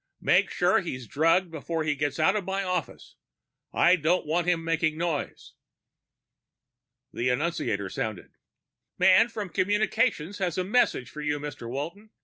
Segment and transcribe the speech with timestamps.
[0.19, 3.17] Make sure he's drugged before he gets out of my office.
[3.71, 5.53] I don't want him making noise."
[7.13, 8.31] The annunciator sounded.
[8.97, 11.69] "Man from communications has a message for you, Mr.
[11.69, 12.09] Walton."